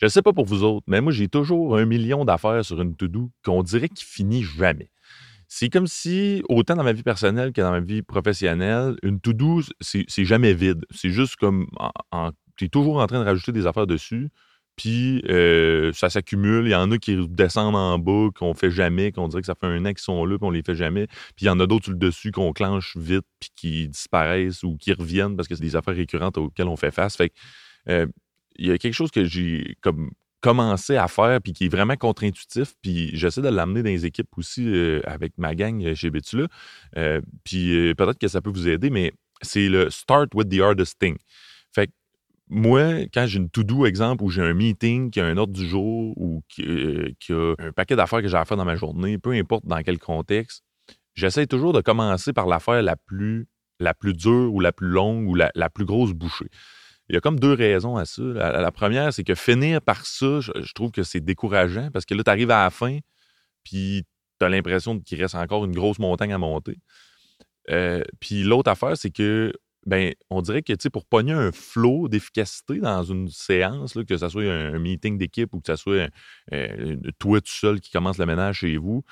Je 0.00 0.08
sais 0.08 0.22
pas 0.22 0.32
pour 0.32 0.44
vous 0.44 0.62
autres, 0.62 0.84
mais 0.88 1.00
moi, 1.00 1.12
j'ai 1.12 1.28
toujours 1.28 1.76
un 1.76 1.86
million 1.86 2.24
d'affaires 2.24 2.64
sur 2.64 2.80
une 2.80 2.94
to-do 2.96 3.30
qu'on 3.44 3.62
dirait 3.62 3.88
qu'il 3.88 4.06
finit 4.06 4.42
jamais. 4.42 4.90
C'est 5.48 5.70
comme 5.70 5.86
si, 5.86 6.42
autant 6.48 6.74
dans 6.74 6.82
ma 6.82 6.92
vie 6.92 7.02
personnelle 7.04 7.52
que 7.52 7.60
dans 7.60 7.70
ma 7.70 7.80
vie 7.80 8.02
professionnelle, 8.02 8.96
une 9.02 9.20
to-do, 9.20 9.62
c'est 9.80 10.24
jamais 10.24 10.54
vide. 10.54 10.84
C'est 10.90 11.10
juste 11.10 11.36
comme, 11.36 11.66
tu 12.56 12.64
es 12.66 12.68
toujours 12.68 12.98
en 12.98 13.06
train 13.06 13.20
de 13.20 13.24
rajouter 13.24 13.52
des 13.52 13.66
affaires 13.66 13.86
dessus, 13.86 14.28
puis 14.76 15.22
euh, 15.30 15.92
ça 15.94 16.10
s'accumule. 16.10 16.66
Il 16.66 16.70
y 16.70 16.74
en 16.74 16.90
a 16.90 16.98
qui 16.98 17.16
descendent 17.28 17.76
en 17.76 17.98
bas, 17.98 18.28
qu'on 18.34 18.54
fait 18.54 18.70
jamais, 18.70 19.12
qu'on 19.12 19.28
dirait 19.28 19.40
que 19.40 19.46
ça 19.46 19.54
fait 19.54 19.66
un 19.66 19.84
an 19.86 19.90
qu'ils 19.90 19.98
sont 20.00 20.24
là, 20.26 20.36
puis 20.36 20.46
on 20.46 20.50
les 20.50 20.62
fait 20.62 20.74
jamais. 20.74 21.06
Puis 21.06 21.42
il 21.42 21.46
y 21.46 21.50
en 21.50 21.58
a 21.60 21.66
d'autres 21.66 21.84
sur 21.84 21.92
le 21.92 21.98
dessus 21.98 22.32
qu'on 22.32 22.52
clenche 22.52 22.96
vite, 22.96 23.24
puis 23.40 23.50
qui 23.56 23.88
disparaissent 23.88 24.62
ou 24.62 24.76
qui 24.76 24.92
reviennent 24.92 25.36
parce 25.36 25.48
que 25.48 25.54
c'est 25.54 25.62
des 25.62 25.76
affaires 25.76 25.96
récurrentes 25.96 26.36
auxquelles 26.36 26.68
on 26.68 26.76
fait 26.76 26.90
face. 26.90 27.16
Fait 27.16 27.30
que, 27.30 27.34
euh, 27.88 28.06
il 28.58 28.66
y 28.66 28.70
a 28.70 28.78
quelque 28.78 28.94
chose 28.94 29.10
que 29.10 29.24
j'ai 29.24 29.76
comme 29.80 30.10
commencé 30.40 30.96
à 30.96 31.08
faire 31.08 31.40
puis 31.40 31.52
qui 31.52 31.64
est 31.64 31.68
vraiment 31.68 31.96
contre-intuitif 31.96 32.74
puis 32.82 33.10
j'essaie 33.14 33.42
de 33.42 33.48
l'amener 33.48 33.82
dans 33.82 33.90
les 33.90 34.06
équipes 34.06 34.28
aussi 34.36 34.68
euh, 34.68 35.00
avec 35.04 35.32
ma 35.38 35.54
gang 35.54 35.94
chez 35.94 36.10
Betula 36.10 36.46
puis 37.42 37.94
peut-être 37.94 38.18
que 38.18 38.28
ça 38.28 38.40
peut 38.40 38.50
vous 38.50 38.68
aider 38.68 38.90
mais 38.90 39.12
c'est 39.42 39.68
le 39.68 39.90
start 39.90 40.34
with 40.34 40.48
the 40.48 40.60
hardest 40.60 40.98
thing 40.98 41.16
fait 41.72 41.88
que 41.88 41.92
moi, 42.48 43.06
quand 43.12 43.26
j'ai 43.26 43.38
une 43.38 43.50
to-do, 43.50 43.86
exemple, 43.86 44.22
où 44.22 44.30
j'ai 44.30 44.42
un 44.42 44.54
meeting, 44.54 45.10
qui 45.10 45.20
a 45.20 45.26
un 45.26 45.36
ordre 45.36 45.52
du 45.52 45.66
jour 45.66 46.14
ou 46.16 46.42
qui, 46.48 46.62
euh, 46.64 47.54
a 47.58 47.62
un 47.62 47.72
paquet 47.72 47.96
d'affaires 47.96 48.22
que 48.22 48.28
j'ai 48.28 48.36
à 48.36 48.44
faire 48.44 48.56
dans 48.56 48.64
ma 48.64 48.76
journée, 48.76 49.18
peu 49.18 49.32
importe 49.32 49.66
dans 49.66 49.82
quel 49.82 49.98
contexte, 49.98 50.62
j'essaie 51.14 51.46
toujours 51.46 51.72
de 51.72 51.80
commencer 51.80 52.32
par 52.32 52.46
l'affaire 52.46 52.82
la 52.82 52.96
plus, 52.96 53.48
la 53.80 53.94
plus 53.94 54.14
dure 54.14 54.54
ou 54.54 54.60
la 54.60 54.72
plus 54.72 54.86
longue 54.86 55.28
ou 55.28 55.34
la, 55.34 55.70
plus 55.70 55.84
grosse 55.84 56.12
bouchée. 56.12 56.48
Il 57.08 57.14
y 57.14 57.16
a 57.16 57.20
comme 57.20 57.38
deux 57.38 57.52
raisons 57.52 57.96
à 57.96 58.04
ça. 58.04 58.22
La, 58.22 58.72
première, 58.72 59.12
c'est 59.12 59.24
que 59.24 59.34
finir 59.34 59.80
par 59.80 60.06
ça, 60.06 60.40
je, 60.40 60.72
trouve 60.74 60.90
que 60.90 61.02
c'est 61.02 61.20
décourageant 61.20 61.90
parce 61.92 62.04
que 62.04 62.14
là, 62.14 62.24
tu 62.24 62.30
arrives 62.30 62.50
à 62.50 62.64
la 62.64 62.70
fin, 62.70 62.98
puis 63.62 64.04
tu 64.40 64.46
as 64.46 64.48
l'impression 64.48 64.98
qu'il 64.98 65.20
reste 65.20 65.34
encore 65.34 65.64
une 65.64 65.74
grosse 65.74 65.98
montagne 65.98 66.32
à 66.32 66.38
monter. 66.38 66.78
Euh, 67.70 68.02
puis 68.20 68.42
l'autre 68.42 68.70
affaire, 68.70 68.96
c'est 68.96 69.10
que 69.10 69.52
ben, 69.86 70.12
on 70.30 70.42
dirait 70.42 70.62
que 70.62 70.88
pour 70.88 71.06
pogner 71.06 71.32
un 71.32 71.52
flot 71.52 72.08
d'efficacité 72.08 72.80
dans 72.80 73.04
une 73.04 73.28
séance, 73.28 73.94
que 74.08 74.16
ce 74.16 74.28
soit 74.28 74.42
un, 74.42 74.78
meeting 74.80 75.16
d'équipe 75.16 75.54
ou 75.54 75.60
que 75.60 75.68
ce 75.68 75.76
soit 75.76 76.10
euh, 76.52 76.96
toi 77.20 77.40
tout 77.40 77.52
seul 77.52 77.80
qui 77.80 77.92
commence 77.92 78.18
le 78.18 78.26
ménage 78.26 78.58
chez 78.58 78.76
vous, 78.78 79.04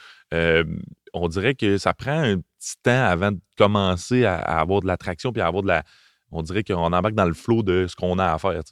on 1.14 1.28
dirait 1.28 1.54
que 1.54 1.78
ça 1.78 1.94
prend 1.94 2.18
un 2.18 2.38
petit 2.38 2.74
temps 2.82 3.04
avant 3.04 3.32
de 3.32 3.40
commencer 3.56 4.24
à, 4.24 4.36
avoir 4.36 4.80
de 4.82 4.86
l'attraction 4.86 5.32
puis 5.32 5.40
à 5.40 5.46
avoir 5.46 5.62
de 5.62 5.68
la. 5.68 5.84
On 6.30 6.42
dirait 6.42 6.64
qu'on 6.64 6.92
embarque 6.92 7.14
dans 7.14 7.24
le 7.24 7.34
flot 7.34 7.62
de 7.62 7.86
ce 7.86 7.94
qu'on 7.96 8.18
a 8.18 8.32
à 8.32 8.38
faire. 8.38 8.62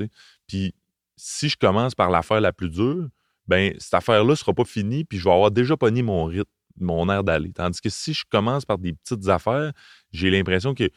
Puis 0.46 0.74
si 1.16 1.48
je 1.48 1.56
commence 1.56 1.94
par 1.94 2.10
l'affaire 2.10 2.40
la 2.40 2.52
plus 2.52 2.70
dure, 2.70 3.08
ben 3.46 3.74
cette 3.78 3.94
affaire-là 3.94 4.30
ne 4.30 4.34
sera 4.34 4.52
pas 4.52 4.64
finie, 4.64 5.04
puis 5.04 5.18
je 5.18 5.24
vais 5.24 5.32
avoir 5.32 5.50
déjà 5.50 5.76
pogné 5.76 6.02
mon 6.02 6.24
rythme, 6.24 6.50
mon 6.78 7.08
air 7.10 7.24
d'aller. 7.24 7.52
Tandis 7.52 7.80
que 7.80 7.90
si 7.90 8.14
je 8.14 8.24
commence 8.28 8.64
par 8.64 8.78
des 8.78 8.92
petites 8.92 9.28
affaires, 9.28 9.72
j'ai 10.12 10.30
l'impression 10.30 10.74
que 10.74 10.88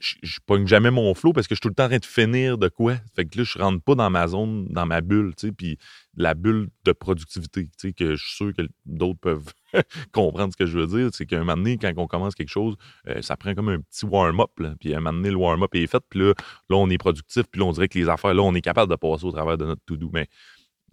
je, 0.00 0.14
je 0.22 0.38
pogne 0.44 0.66
jamais 0.66 0.90
mon 0.90 1.14
flow 1.14 1.32
parce 1.32 1.46
que 1.46 1.54
je 1.54 1.56
suis 1.56 1.62
tout 1.62 1.68
le 1.68 1.74
temps 1.74 1.84
en 1.84 1.88
train 1.88 1.98
de 1.98 2.04
finir 2.04 2.58
de 2.58 2.68
quoi. 2.68 2.96
Fait 3.14 3.24
que 3.24 3.38
là, 3.38 3.44
je 3.44 3.58
rentre 3.58 3.82
pas 3.82 3.94
dans 3.94 4.10
ma 4.10 4.26
zone, 4.28 4.66
dans 4.70 4.86
ma 4.86 5.00
bulle, 5.00 5.34
tu 5.36 5.52
sais, 5.58 5.76
la 6.16 6.34
bulle 6.34 6.68
de 6.84 6.92
productivité, 6.92 7.64
tu 7.64 7.88
sais, 7.88 7.92
que 7.92 8.16
je 8.16 8.24
suis 8.24 8.36
sûr 8.36 8.52
que 8.54 8.62
d'autres 8.86 9.18
peuvent 9.20 9.52
comprendre 10.12 10.52
ce 10.52 10.56
que 10.56 10.66
je 10.66 10.78
veux 10.78 10.86
dire. 10.86 11.10
C'est 11.12 11.26
qu'à 11.26 11.36
un 11.36 11.40
moment 11.40 11.56
donné, 11.56 11.78
quand 11.78 11.92
on 11.96 12.06
commence 12.06 12.34
quelque 12.34 12.48
chose, 12.48 12.76
euh, 13.08 13.22
ça 13.22 13.36
prend 13.36 13.54
comme 13.54 13.68
un 13.68 13.80
petit 13.80 14.04
warm-up, 14.04 14.50
puis 14.80 14.94
à 14.94 14.98
un 14.98 15.00
moment 15.00 15.16
donné, 15.16 15.30
le 15.30 15.36
warm-up 15.36 15.74
est 15.74 15.86
fait, 15.86 16.02
puis 16.08 16.20
là, 16.20 16.34
là, 16.68 16.76
on 16.76 16.88
est 16.90 16.98
productif, 16.98 17.44
puis 17.50 17.60
là, 17.60 17.66
on 17.66 17.72
dirait 17.72 17.88
que 17.88 17.98
les 17.98 18.08
affaires, 18.08 18.34
là, 18.34 18.42
on 18.42 18.54
est 18.54 18.60
capable 18.60 18.90
de 18.90 18.96
passer 18.96 19.24
au 19.24 19.32
travers 19.32 19.58
de 19.58 19.66
notre 19.66 19.82
to-do. 19.86 20.10
Mais 20.12 20.28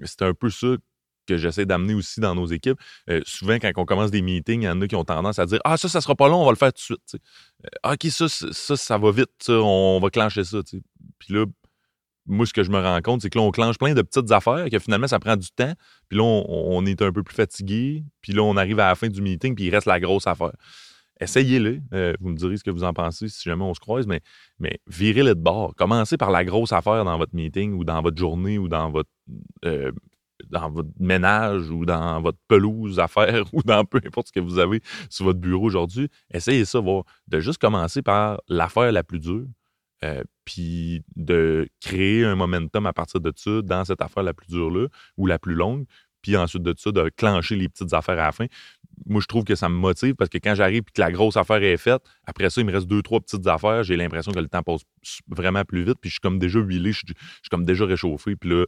c'est 0.04 0.22
un 0.22 0.34
peu 0.34 0.50
ça 0.50 0.76
que 1.30 1.38
j'essaie 1.38 1.66
d'amener 1.66 1.94
aussi 1.94 2.20
dans 2.20 2.36
nos 2.36 2.48
équipes. 2.48 2.80
Euh, 3.10 3.22
souvent, 3.26 3.56
quand 3.56 3.72
on 3.78 3.86
commence 3.86 4.12
des 4.12 4.22
meetings, 4.22 4.62
il 4.62 4.66
y 4.66 4.70
en 4.70 4.82
a 4.82 4.88
qui 4.88 4.96
ont 4.96 5.06
tendance 5.06 5.40
à 5.40 5.46
dire 5.46 5.60
Ah, 5.64 5.78
ça, 5.78 5.88
ça 5.88 6.02
sera 6.02 6.16
pas 6.16 6.28
long, 6.28 6.42
on 6.42 6.46
va 6.46 6.52
le 6.52 6.58
faire 6.58 6.74
tout 6.74 6.80
de 6.96 7.00
suite. 7.00 7.16
Euh, 7.66 7.94
OK, 7.94 8.06
ça, 8.12 8.28
ça, 8.28 8.76
ça, 8.76 8.98
va 8.98 9.12
vite, 9.12 9.50
on 9.50 10.00
va 10.02 10.10
clencher 10.10 10.44
ça. 10.44 10.60
Puis 11.20 11.34
là, 11.34 11.46
moi, 12.30 12.46
ce 12.46 12.54
que 12.54 12.64
je 12.64 12.70
me 12.70 12.80
rends 12.80 13.02
compte, 13.02 13.22
c'est 13.22 13.30
que 13.30 13.38
là, 13.38 13.44
on 13.44 13.52
clenche 13.52 13.78
plein 13.78 13.94
de 13.94 14.02
petites 14.02 14.32
affaires, 14.32 14.70
que 14.70 14.80
finalement, 14.80 15.08
ça 15.08 15.20
prend 15.20 15.36
du 15.36 15.50
temps. 15.50 15.74
Puis 16.08 16.18
là, 16.18 16.24
on, 16.24 16.86
est 16.86 17.02
un 17.02 17.12
peu 17.12 17.24
plus 17.24 17.36
fatigué. 17.36 18.04
Puis 18.22 18.34
là, 18.34 18.44
on 18.44 18.56
arrive 18.56 18.80
à 18.80 18.90
la 18.90 18.96
fin 18.96 19.08
du 19.08 19.22
meeting, 19.22 19.56
puis 19.56 19.66
il 19.66 19.72
reste 19.72 19.88
la 19.88 20.00
grosse 20.00 20.28
affaire. 20.28 20.54
Essayez-le. 21.20 21.82
Euh, 21.94 22.14
vous 22.22 22.30
me 22.30 22.36
direz 22.36 22.56
ce 22.58 22.64
que 22.64 22.72
vous 22.72 22.84
en 22.84 22.94
pensez 22.94 23.28
si 23.28 23.50
jamais 23.50 23.64
on 23.64 23.74
se 23.74 23.80
croise, 23.80 24.08
mais, 24.08 24.22
mais 24.60 24.80
virez-le 24.88 25.36
de 25.36 25.42
bord. 25.42 25.76
Commencez 25.76 26.18
par 26.18 26.32
la 26.32 26.46
grosse 26.46 26.72
affaire 26.72 27.04
dans 27.04 27.18
votre 27.18 27.36
meeting 27.36 27.74
ou 27.74 27.84
dans 27.84 28.02
votre 28.02 28.18
journée 28.18 28.58
ou 28.58 28.70
dans 28.70 28.90
votre 28.90 29.10
dans 30.48 30.70
votre 30.70 30.90
ménage 31.00 31.70
ou 31.70 31.86
dans 31.86 32.22
votre 32.22 32.38
pelouse 32.48 33.00
à 33.00 33.08
faire 33.08 33.46
ou 33.54 33.62
dans 33.64 33.86
peu 33.86 34.00
importe 34.06 34.28
ce 34.28 34.32
que 34.32 34.40
vous 34.40 34.60
avez 34.60 34.82
sur 35.10 35.26
votre 35.26 35.40
bureau 35.40 35.66
aujourd'hui, 35.66 36.10
essayez 36.32 36.66
ça, 36.66 36.80
de 37.28 37.40
juste 37.40 37.60
commencer 37.60 38.02
par 38.02 38.42
l'affaire 38.48 38.92
la 38.92 39.04
plus 39.04 39.20
dure, 39.20 39.46
euh, 40.04 40.24
puis 40.46 41.04
de 41.16 41.68
créer 41.82 42.24
un 42.24 42.36
momentum 42.36 42.86
à 42.86 42.94
partir 42.94 43.20
de 43.20 43.34
ça 43.36 43.62
dans 43.62 43.84
cette 43.84 44.02
affaire 44.02 44.24
la 44.24 44.34
plus 44.34 44.48
dure-là 44.48 44.88
ou 45.18 45.28
la 45.28 45.38
plus 45.38 45.56
longue, 45.56 45.86
puis 46.22 46.38
ensuite 46.38 46.64
de 46.64 46.74
ça, 46.78 46.92
de 46.92 47.10
clencher 47.16 47.56
les 47.56 47.70
petites 47.70 47.94
affaires 47.94 48.20
à 48.20 48.26
la 48.26 48.32
fin. 48.32 48.46
Moi, 49.06 49.22
je 49.22 49.28
trouve 49.28 49.44
que 49.44 49.56
ça 49.56 49.70
me 49.70 49.76
motive 49.76 50.16
parce 50.16 50.30
que 50.30 50.38
quand 50.38 50.56
j'arrive 50.56 50.84
et 50.88 50.92
que 50.92 51.02
la 51.02 51.12
grosse 51.12 51.38
affaire 51.38 51.64
est 51.64 51.78
faite, 51.78 52.02
après 52.26 52.50
ça, 52.50 52.62
il 52.62 52.68
me 52.68 52.74
reste 52.74 52.88
deux, 52.88 53.02
trois 53.02 53.20
petites 53.20 53.48
affaires, 53.48 53.84
j'ai 53.84 53.96
l'impression 53.96 54.32
que 54.32 54.40
le 54.40 54.48
temps 54.48 54.64
passe 54.64 54.82
vraiment 55.28 55.64
plus 55.64 55.84
vite, 55.84 55.98
puis 56.02 56.10
je 56.10 56.16
suis 56.16 56.20
comme 56.20 56.40
déjà 56.40 56.60
huilé, 56.60 56.92
je, 56.92 57.02
je 57.08 57.14
suis 57.14 57.50
comme 57.50 57.66
déjà 57.66 57.86
réchauffé, 57.86 58.36
puis 58.36 58.50
là, 58.50 58.66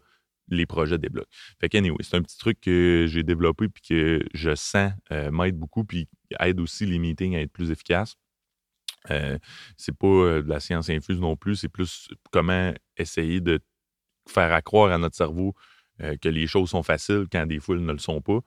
les 0.51 0.65
projets 0.65 0.97
débloquent. 0.97 1.29
Fait 1.59 1.69
que, 1.69 1.77
anyway, 1.77 1.97
c'est 2.01 2.15
un 2.15 2.21
petit 2.21 2.37
truc 2.37 2.59
que 2.61 3.05
j'ai 3.07 3.23
développé 3.23 3.69
puis 3.69 3.81
que 3.81 4.23
je 4.33 4.53
sens 4.53 4.91
euh, 5.11 5.31
m'aide 5.31 5.57
beaucoup 5.57 5.83
puis 5.83 6.07
aide 6.39 6.59
aussi 6.59 6.85
les 6.85 6.99
meetings 6.99 7.35
à 7.35 7.41
être 7.41 7.51
plus 7.51 7.71
efficaces. 7.71 8.17
Euh, 9.09 9.39
c'est 9.77 9.97
pas 9.97 10.07
euh, 10.07 10.43
de 10.43 10.49
la 10.49 10.59
science 10.59 10.89
infuse 10.89 11.19
non 11.19 11.35
plus, 11.35 11.55
c'est 11.55 11.69
plus 11.69 12.09
comment 12.31 12.71
essayer 12.97 13.41
de 13.41 13.59
faire 14.29 14.53
accroire 14.53 14.91
à 14.91 14.97
notre 14.99 15.15
cerveau 15.15 15.55
que 16.19 16.29
les 16.29 16.47
choses 16.47 16.71
sont 16.71 16.81
faciles 16.81 17.27
quand 17.31 17.45
des 17.45 17.59
fois 17.59 17.75
elles 17.75 17.85
ne 17.85 17.91
le 17.91 17.99
sont 17.99 18.21
pas. 18.21 18.39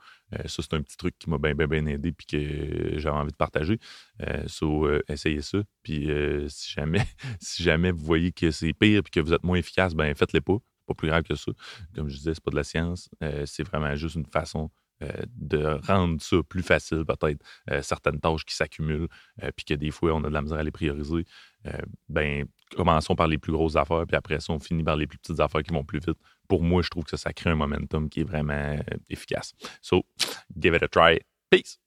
ça, 0.46 0.60
c'est 0.60 0.74
un 0.74 0.82
petit 0.82 0.96
truc 0.96 1.14
qui 1.20 1.30
m'a 1.30 1.38
bien, 1.38 1.54
bien, 1.54 1.86
aidé 1.86 2.10
puis 2.10 2.26
que 2.26 2.98
j'avais 2.98 3.16
envie 3.16 3.30
de 3.30 3.36
partager. 3.36 3.78
so, 4.48 4.88
essayez 5.06 5.40
ça. 5.40 5.58
Puis 5.84 6.08
si 6.48 6.72
jamais, 6.72 7.06
si 7.40 7.62
jamais 7.62 7.92
vous 7.92 8.04
voyez 8.04 8.32
que 8.32 8.50
c'est 8.50 8.72
pire 8.72 9.02
et 9.06 9.08
que 9.08 9.20
vous 9.20 9.32
êtes 9.32 9.44
moins 9.44 9.58
efficace, 9.58 9.94
ben 9.94 10.12
faites-le 10.16 10.40
pas 10.40 10.58
pas 10.86 10.94
plus 10.94 11.08
grave 11.08 11.22
que 11.22 11.34
ça. 11.34 11.52
Comme 11.94 12.08
je 12.08 12.16
disais, 12.16 12.34
c'est 12.34 12.44
pas 12.44 12.50
de 12.50 12.56
la 12.56 12.64
science. 12.64 13.08
Euh, 13.22 13.44
c'est 13.46 13.62
vraiment 13.62 13.94
juste 13.94 14.16
une 14.16 14.26
façon 14.26 14.70
euh, 15.02 15.10
de 15.36 15.80
rendre 15.86 16.20
ça 16.22 16.36
plus 16.48 16.62
facile, 16.62 17.04
peut-être, 17.04 17.44
euh, 17.70 17.82
certaines 17.82 18.20
tâches 18.20 18.44
qui 18.44 18.54
s'accumulent, 18.54 19.08
puis 19.56 19.64
que 19.64 19.74
des 19.74 19.90
fois, 19.90 20.12
on 20.12 20.22
a 20.24 20.28
de 20.28 20.34
la 20.34 20.42
misère 20.42 20.58
à 20.58 20.62
les 20.62 20.70
prioriser. 20.70 21.24
ben, 22.08 22.46
commençons 22.76 23.16
par 23.16 23.26
les 23.26 23.38
plus 23.38 23.52
grosses 23.52 23.76
affaires, 23.76 24.04
puis 24.06 24.16
après 24.16 24.40
ça, 24.40 24.52
on 24.52 24.60
finit 24.60 24.84
par 24.84 24.96
les 24.96 25.06
plus 25.06 25.18
petites 25.18 25.40
affaires 25.40 25.62
qui 25.62 25.72
vont 25.72 25.84
plus 25.84 26.00
vite. 26.00 26.18
Pour 26.48 26.62
moi, 26.62 26.82
je 26.82 26.90
trouve 26.90 27.04
que 27.04 27.10
ça, 27.10 27.16
ça 27.16 27.32
crée 27.32 27.50
un 27.50 27.56
momentum 27.56 28.08
qui 28.08 28.20
est 28.20 28.24
vraiment 28.24 28.78
efficace. 29.08 29.54
So, 29.80 30.04
give 30.58 30.74
it 30.74 30.82
a 30.82 30.88
try. 30.88 31.18
Peace! 31.50 31.83